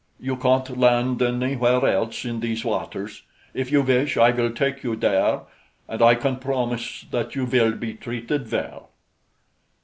[0.19, 3.21] You can't land anywhere else in these waters.
[3.53, 5.41] If you wish, I will take you there,
[5.87, 8.89] and I can promise that you will be treated well."